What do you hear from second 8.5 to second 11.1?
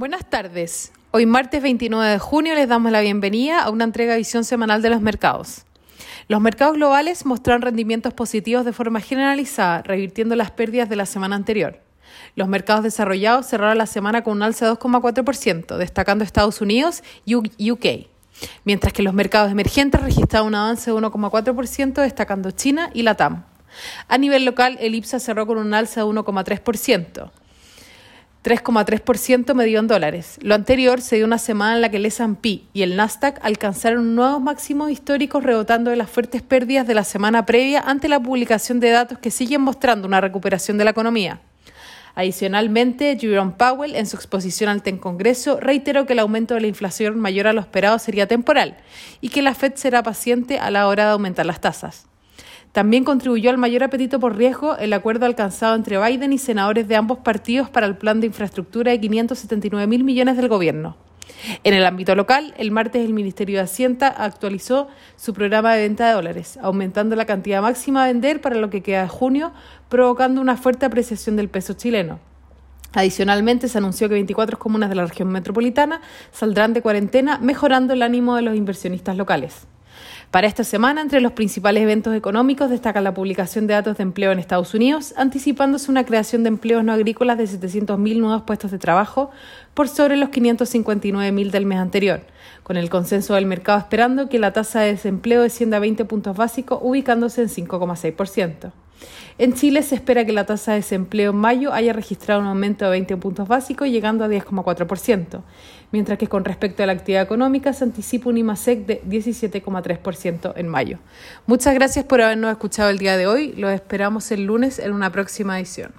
de forma generalizada, revirtiendo las pérdidas de la